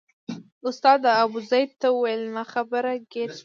استاد 0.67 1.01
ابوزید 1.23 1.69
ته 1.81 1.87
وویل 1.95 2.21
ناخبره 2.35 2.93
ګیر 3.11 3.29
شوم. 3.31 3.39